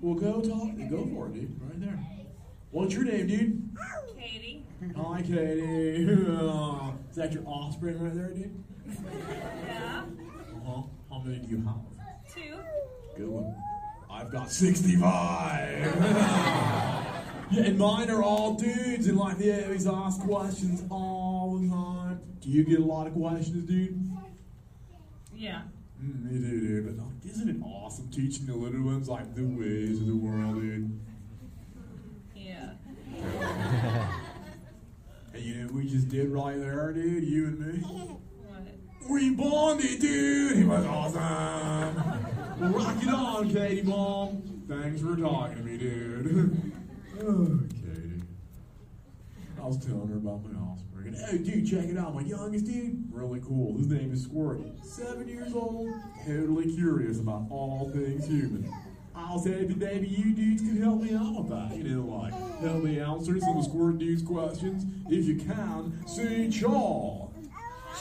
[0.00, 0.70] Well, go talk.
[0.88, 1.60] Go for it, dude.
[1.60, 1.98] Right there.
[2.70, 3.76] What's your name, dude?
[4.18, 4.64] Katie.
[4.96, 6.04] Hi, Katie.
[7.10, 8.62] Is that your offspring right there, dude?
[8.86, 10.04] Yeah.
[10.56, 10.82] Uh-huh.
[11.10, 11.74] How many do you have?
[12.32, 12.56] Two.
[13.16, 13.54] Good one.
[14.10, 16.56] I've got 65.
[17.50, 22.20] yeah, and mine are all dudes, and like they always ask questions all the time.
[22.40, 24.10] Do you get a lot of questions, dude?
[25.34, 25.62] Yeah.
[26.02, 26.86] Mm, me too, dude.
[26.86, 30.60] But like, isn't it awesome teaching the little ones like the ways of the world,
[30.60, 31.00] dude?
[32.34, 32.70] Yeah.
[35.32, 37.22] And you know what we just did right there, dude?
[37.22, 37.78] You and me?
[37.82, 38.18] What?
[39.08, 40.56] We bonded, dude.
[40.56, 41.22] He was awesome.
[42.74, 44.42] rock it on, Katie Mom.
[44.68, 46.56] Thanks for talking to me, dude.
[47.22, 48.22] oh, Katie.
[49.60, 51.08] I was telling her about my offspring.
[51.08, 52.14] And, hey, dude, check it out.
[52.14, 53.76] My youngest dude, really cool.
[53.78, 54.84] His name is Squirty.
[54.84, 55.88] Seven years old,
[56.26, 58.72] totally curious about all things human.
[59.14, 61.76] I was hoping maybe you dudes could help me out with that.
[61.76, 64.84] You know, like, help me answer some of Squirt Dude's questions.
[65.08, 67.28] If you can, say chaw.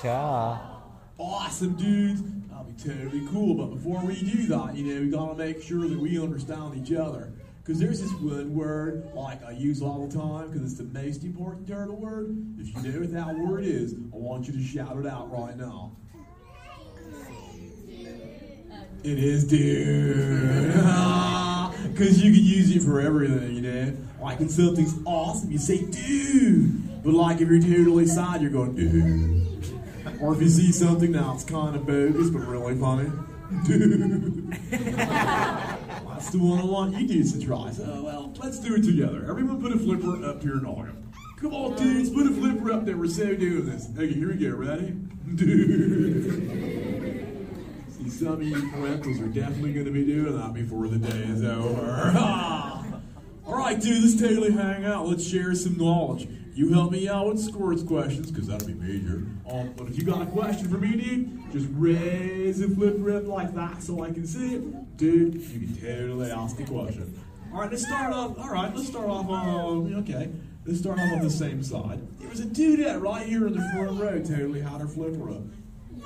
[0.02, 0.82] Cha.
[1.18, 2.22] Awesome, dudes.
[2.48, 3.56] That'll be totally cool.
[3.56, 6.96] But before we do that, you know, we gotta make sure that we understand each
[6.96, 7.34] other.
[7.70, 11.24] Because there's this one word, like I use all the time, because it's the most
[11.24, 12.36] important turtle word.
[12.58, 15.56] If you know what that word is, I want you to shout it out right
[15.56, 15.96] now.
[19.04, 20.74] It is dude.
[21.92, 23.94] Because you can use it for everything, you know?
[24.20, 27.04] Like when something's awesome, you say dude.
[27.04, 29.80] But like if you're totally sad, you're going dude.
[30.20, 33.12] Or if you see something that's kind of bogus but really funny,
[33.68, 34.58] dude.
[36.20, 37.72] That's the one I want you dudes to try.
[37.72, 39.26] So, well, let's do it together.
[39.30, 41.10] Everyone put a flipper up here and on
[41.40, 42.98] Come on, dudes, put a flipper up there.
[42.98, 43.88] We're so doing this.
[43.98, 44.50] Okay, here we go.
[44.50, 44.88] Ready?
[45.36, 46.76] Dude.
[47.88, 51.24] See, some of you parentals are definitely going to be doing that before the day
[51.24, 52.12] is over.
[52.18, 52.86] Ah.
[53.46, 55.08] All right, dude, let's totally hang out.
[55.08, 56.28] Let's share some knowledge.
[56.54, 59.24] You help me out with squirts questions, because that'll be major.
[59.50, 63.28] Um, but if you got a question for me, dude, just raise and flipper up
[63.28, 64.98] like that so I can see it.
[64.98, 67.18] Dude, you can totally ask the question.
[67.54, 68.38] All right, let's start off.
[68.38, 69.96] All right, let's start off on.
[69.96, 70.30] Okay,
[70.66, 72.00] let's start off on the same side.
[72.20, 74.20] There was a dudette right here in the front row.
[74.20, 75.44] Totally had her flipper up.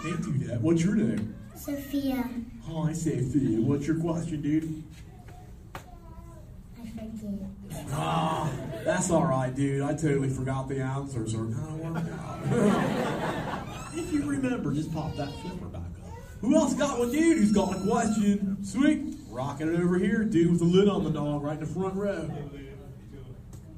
[0.02, 1.36] Hey, dudette, what's your name?
[1.56, 2.30] Sophia.
[2.68, 3.60] Hi, Sophia.
[3.62, 4.84] What's your question, dude?
[7.04, 7.86] I forget.
[7.92, 8.50] Ah,
[8.86, 9.82] that's all right, dude.
[9.82, 11.34] I totally forgot the answers.
[11.34, 13.94] It kind of worked out.
[13.94, 16.14] if you remember, just pop that flipper back up.
[16.42, 17.38] Who else got one, dude?
[17.38, 18.64] Who's got a question?
[18.64, 19.16] Sweet.
[19.30, 21.96] Rocking it over here, dude with the lid on the dog right in the front
[21.96, 22.30] row.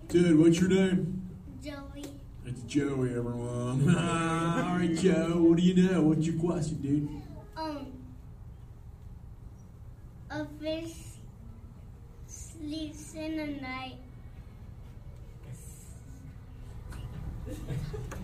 [0.10, 1.30] Dude, what's your name?
[1.64, 2.06] Joey.
[2.46, 3.96] It's Joey, everyone.
[3.98, 5.38] all right, Joe.
[5.38, 6.02] What do you know?
[6.02, 7.10] What's your question, dude?
[7.56, 7.94] Um.
[10.30, 11.05] A fish
[12.60, 13.96] sleeps in the night.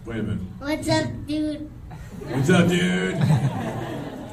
[0.05, 0.39] Wait a minute.
[0.59, 1.69] What's up, dude?
[2.27, 3.17] What's up, dude?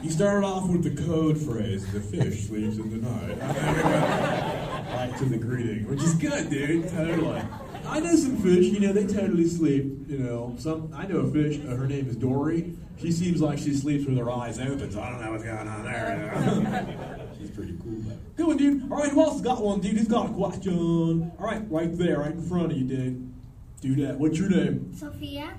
[0.03, 3.39] You started off with the code phrase, the fish sleeps in the night.
[3.39, 6.89] And then we went right to the greeting, which is good, dude.
[6.89, 7.43] Totally.
[7.87, 10.55] I know some fish, you know, they totally sleep, you know.
[10.59, 12.75] Some I know a fish, uh, her name is Dory.
[13.01, 15.69] She seems like she sleeps with her eyes open, so I don't know what's going
[15.69, 17.21] on there.
[17.39, 17.47] you know.
[17.47, 18.03] She's pretty cool.
[18.37, 18.91] Good one, dude.
[18.91, 19.97] All right, who else has got one, dude?
[19.97, 21.33] Who's got a question?
[21.39, 23.33] All right, right there, right in front of you, dude.
[23.81, 24.19] Do that.
[24.19, 24.93] What's your name?
[24.95, 25.51] Sophia.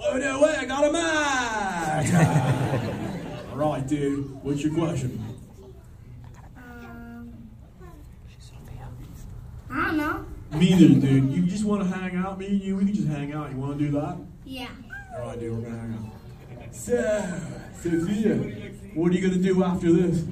[0.00, 2.12] Oh, no way, I got a match!
[3.52, 4.42] All right, dude.
[4.44, 5.24] What's your question?
[6.56, 7.32] Um.
[9.70, 10.24] I don't know.
[10.52, 11.32] Me neither, dude.
[11.32, 12.76] You just want to hang out, me and you?
[12.76, 13.50] We can just hang out.
[13.50, 14.16] You want to do that?
[14.44, 14.68] Yeah.
[15.16, 15.52] All right, dude.
[15.56, 16.12] We're gonna hang
[16.62, 16.74] out.
[16.74, 17.40] So,
[17.82, 18.36] Sophia,
[18.94, 20.24] what are you gonna do after this?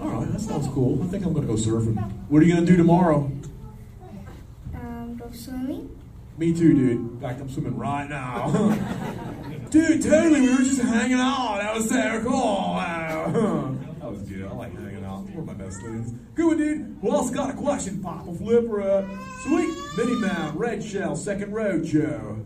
[0.00, 1.02] All right, that sounds cool.
[1.02, 1.96] I think I'm gonna go surfing.
[2.28, 3.30] What are you gonna do tomorrow?
[4.74, 5.90] Um, go swimming.
[6.36, 6.90] Me too, dude.
[6.98, 8.50] In fact, I'm swimming right now.
[9.70, 10.40] dude, totally.
[10.40, 11.58] We were just hanging out.
[11.60, 12.32] That was so cool.
[12.32, 13.76] Wow.
[14.00, 14.44] that was good.
[14.44, 15.22] I like hanging out.
[15.30, 16.12] One of my best things.
[16.34, 16.96] Good one, dude.
[17.00, 18.02] Who else got a question?
[18.02, 19.04] Pop a flipper up.
[19.42, 19.72] Sweet.
[19.96, 22.44] Minnie Mouse, Red Shell, Second Road Joe.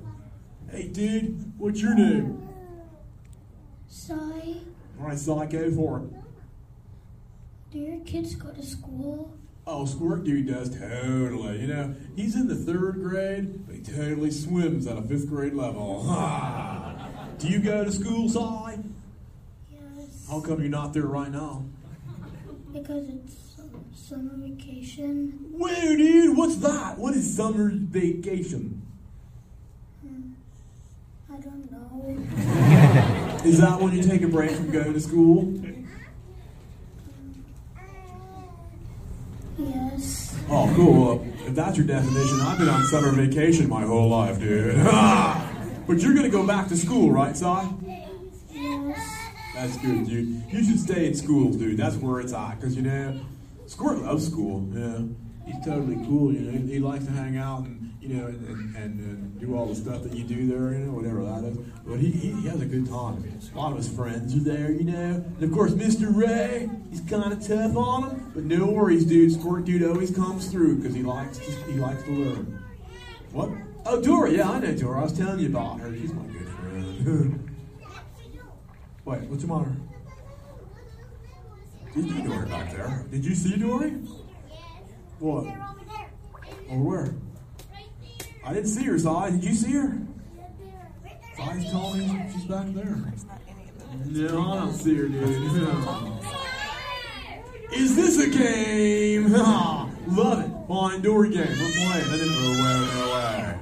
[0.70, 1.54] Hey, dude.
[1.56, 2.46] What's your name?
[3.86, 4.56] Sai,
[5.00, 6.08] All right, so I go for it.
[7.70, 9.32] do your kids go to school?
[9.66, 11.60] Oh, Squirt Dude does totally.
[11.60, 15.52] You know, he's in the third grade, but he totally swims at a fifth grade
[15.52, 16.04] level.
[17.38, 18.80] Do you go to school, Si?
[19.70, 20.26] Yes.
[20.28, 21.64] How come you're not there right now?
[22.72, 25.38] Because it's um, summer vacation.
[25.52, 26.98] Whoa, dude, what's that?
[26.98, 28.80] What is summer vacation?
[30.00, 30.32] Hmm.
[31.30, 32.64] I don't know.
[33.44, 35.52] Is that when you take a break from going to school?
[39.58, 40.36] Yes.
[40.48, 41.06] Oh, cool.
[41.06, 44.76] Well, if that's your definition, I've been on summer vacation my whole life, dude.
[44.78, 45.44] Ah!
[45.86, 47.44] but you're gonna go back to school, right, Si?
[48.52, 49.18] Yes.
[49.54, 50.44] That's good, dude.
[50.52, 51.78] You should stay in school, dude.
[51.78, 52.60] That's where it's at.
[52.60, 53.20] Because, you know,
[53.66, 54.68] Squirt loves school.
[54.72, 55.27] Yeah.
[55.48, 56.66] He's totally cool, you know.
[56.66, 60.02] He, likes to hang out and, you know, and, and, and, do all the stuff
[60.02, 61.56] that you do there, you know, whatever that is.
[61.86, 63.24] But he, he, he has a good time.
[63.54, 65.24] A lot of his friends are there, you know.
[65.24, 66.14] And, of course, Mr.
[66.14, 68.32] Ray, he's kind of tough on him.
[68.34, 69.32] But no worries, dude.
[69.32, 72.62] Squirt dude always comes through because he likes to, he likes to learn.
[73.32, 73.50] What?
[73.86, 74.30] Oh, Dora.
[74.30, 75.00] Yeah, I know Dora.
[75.00, 75.96] I was telling you about her.
[75.96, 77.54] She's my good friend.
[79.06, 79.74] Wait, what's the matter?
[81.94, 83.06] Did you Dory back there?
[83.10, 83.94] Did you see Dory?
[85.20, 85.46] What?
[86.70, 87.14] Or where?
[88.44, 89.30] I didn't see her, Si.
[89.32, 89.98] Did you see her?
[91.36, 92.96] Si's telling me she's back there.
[94.06, 95.52] No, I don't see her, dude.
[95.52, 96.20] No.
[97.72, 99.30] Is this a game?
[99.34, 99.90] Ha!
[100.08, 100.50] Love it.
[100.68, 101.46] Fine, Dory game.
[101.46, 102.08] We're playing.
[102.08, 103.58] I didn't no way, no.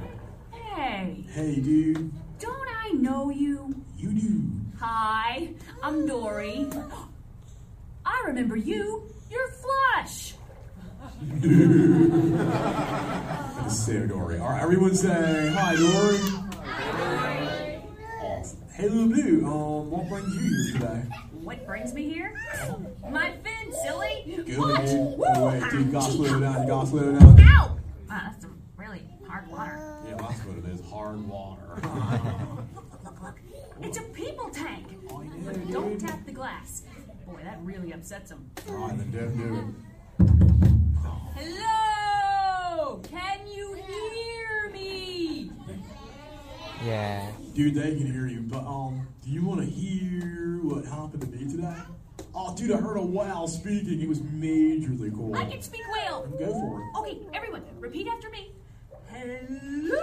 [0.76, 2.12] Hey, Hey, dude.
[2.38, 3.74] don't I know you?
[3.98, 4.42] You do.
[4.78, 5.48] Hi,
[5.82, 6.68] I'm Dory.
[8.07, 9.02] I remember you.
[9.30, 10.34] You're Flush.
[11.20, 11.30] To
[13.70, 14.38] see Dory.
[14.38, 16.18] All right, everyone say hi, Dory.
[18.20, 18.58] Awesome.
[18.74, 19.46] Hey, little blue.
[19.46, 21.02] Um, what brings you here today?
[21.42, 22.34] What brings me here?
[23.10, 24.24] My fin, silly.
[24.26, 24.58] Good, dude.
[24.58, 25.24] Woo!
[25.26, 26.62] Oh, wait, dude, you gotta slow down.
[26.62, 27.40] You gotta slow down.
[27.40, 27.44] Ow!
[27.46, 29.80] Wow, that's some really hard water.
[30.06, 30.80] Yeah, that's what it is.
[30.90, 31.80] Hard water.
[33.82, 34.86] It's a people tank.
[35.44, 36.82] But don't tap the glass.
[37.26, 38.50] Boy, that really upsets them.
[38.70, 39.64] All right, then don't do it.
[41.34, 43.00] Hello!
[43.11, 45.50] Can you hear me?
[46.84, 47.30] Yeah.
[47.54, 51.28] Dude, they can hear you, but um, do you want to hear what happened to
[51.28, 51.74] me today?
[52.34, 54.00] Oh, dude, I heard a whale speaking.
[54.00, 55.34] It was majorly cool.
[55.34, 56.26] I can speak whale.
[56.38, 56.86] Go for it.
[56.98, 58.52] Okay, everyone, repeat after me.
[59.11, 60.02] Hello.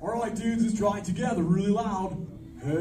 [0.00, 2.26] All right, dudes, let's try it together, really loud.
[2.64, 2.72] You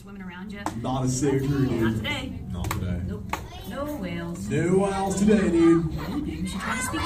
[0.00, 0.60] 80 swimming around you.
[0.82, 1.70] Not a safe dude.
[1.70, 2.32] Not today.
[2.52, 3.00] Not today.
[3.06, 3.36] Nope.
[3.68, 4.48] No whales.
[4.48, 5.94] No whales today, dude.
[6.08, 7.00] Maybe you should try to speak.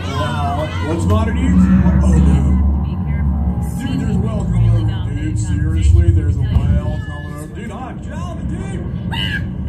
[0.00, 0.68] Wow.
[0.88, 1.64] What's matter, dudes?
[2.02, 2.84] Oh, no.
[2.84, 3.86] Be careful.
[3.86, 5.14] Dude, there's a whale coming over.
[5.14, 7.54] Dude, seriously, there's a whale coming over.
[7.54, 9.59] Dude, I'm jelly, dude.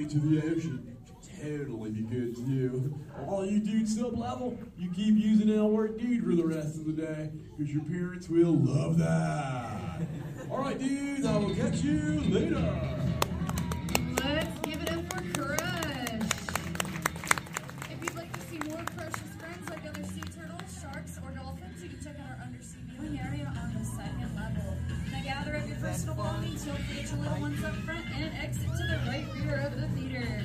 [0.00, 0.96] Be good to the ocean.
[1.40, 2.98] Totally be good to you.
[3.26, 6.86] All you dudes sub level, you keep using L word dude for the rest of
[6.86, 10.02] the day, because your parents will love that.
[10.50, 12.56] All right, dudes, I will catch you later.
[14.22, 15.60] Let's give it up for Crush.
[17.90, 21.82] If you'd like to see more Crush's friends like other sea turtles, sharks, or dolphins,
[21.82, 23.69] you can check out our undersea viewing area on
[25.44, 28.86] gather up your personal belongings, don't forget your little ones up front, and exit to
[28.86, 30.44] the right rear of the theater.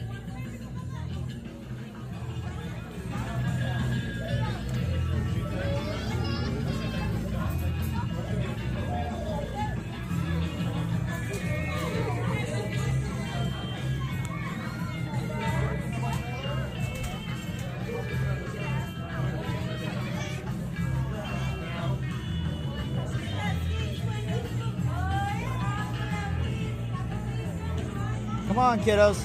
[28.55, 29.17] Come on, kiddos.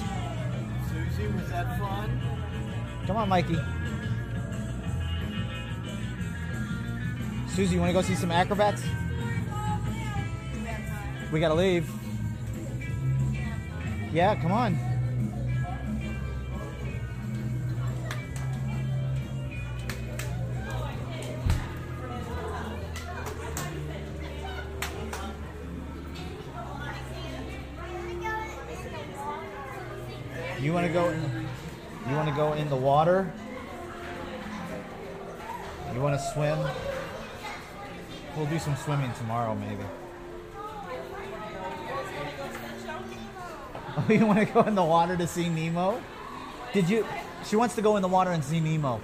[0.88, 2.20] Susie, was that fun?
[3.06, 3.56] Come on, Mikey.
[7.54, 8.82] Susie, you want to go see some acrobats?
[11.30, 11.88] We gotta leave.
[14.12, 14.89] Yeah, come on.
[30.70, 31.08] You want to go?
[31.08, 31.20] In,
[32.08, 33.32] you want to go in the water?
[35.92, 36.60] You want to swim?
[38.36, 39.82] We'll do some swimming tomorrow, maybe.
[43.96, 46.00] Oh, you want to go in the water to see Nemo?
[46.72, 47.04] Did you?
[47.44, 49.00] She wants to go in the water and see Nemo.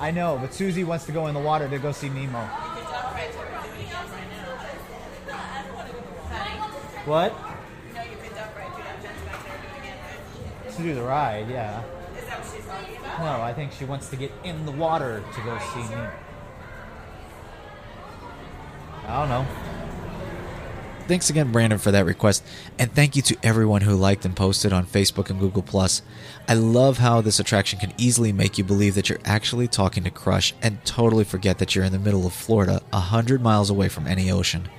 [0.00, 2.63] I know, but Susie wants to go in the water to go see Nemo.
[7.04, 7.34] What?
[10.76, 11.82] To do the ride, yeah.
[13.18, 16.10] No, I think she wants to get in the water to go see Nemo.
[19.06, 19.46] I don't know.
[21.06, 22.42] Thanks again, Brandon, for that request,
[22.78, 26.00] and thank you to everyone who liked and posted on Facebook and Google Plus.
[26.48, 30.10] I love how this attraction can easily make you believe that you're actually talking to
[30.10, 33.90] Crush and totally forget that you're in the middle of Florida, a hundred miles away
[33.90, 34.70] from any ocean.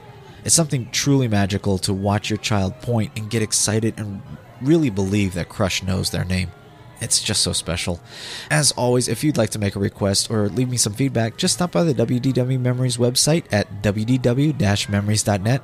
[0.45, 4.21] It's something truly magical to watch your child point and get excited and
[4.61, 6.51] really believe that Crush knows their name.
[7.01, 7.99] It's just so special.
[8.49, 11.55] As always, if you'd like to make a request or leave me some feedback, just
[11.55, 15.61] stop by the WDW Memories website at wdw-memories.net.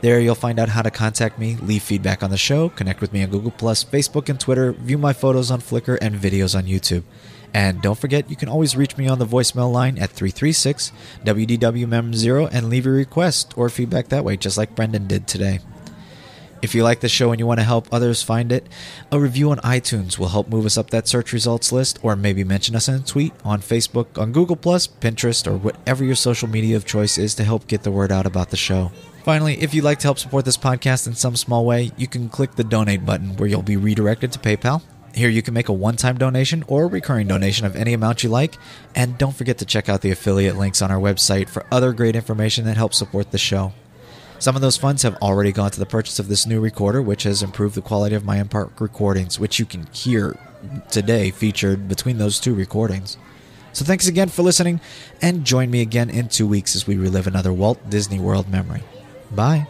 [0.00, 3.12] There you'll find out how to contact me, leave feedback on the show, connect with
[3.12, 7.04] me on Google Facebook, and Twitter, view my photos on Flickr and videos on YouTube.
[7.54, 10.90] And don't forget, you can always reach me on the voicemail line at 336
[11.24, 15.60] WDWMEM0 and leave your request or feedback that way, just like Brendan did today.
[16.62, 18.66] If you like the show and you want to help others find it,
[19.12, 22.42] a review on iTunes will help move us up that search results list, or maybe
[22.42, 26.74] mention us in a tweet on Facebook, on Google, Pinterest, or whatever your social media
[26.74, 28.90] of choice is to help get the word out about the show.
[29.24, 32.28] Finally, if you'd like to help support this podcast in some small way, you can
[32.28, 34.82] click the donate button where you'll be redirected to PayPal.
[35.14, 38.28] Here you can make a one time donation or recurring donation of any amount you
[38.28, 38.56] like.
[38.94, 42.16] And don't forget to check out the affiliate links on our website for other great
[42.16, 43.72] information that helps support the show.
[44.40, 47.22] Some of those funds have already gone to the purchase of this new recorder, which
[47.22, 50.36] has improved the quality of my in Park recordings, which you can hear
[50.90, 53.16] today featured between those two recordings.
[53.72, 54.80] So thanks again for listening,
[55.22, 58.82] and join me again in two weeks as we relive another Walt Disney World memory.
[59.30, 59.66] Bye.